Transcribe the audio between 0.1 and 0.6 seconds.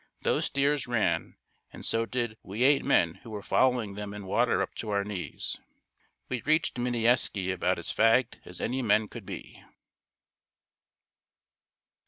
Those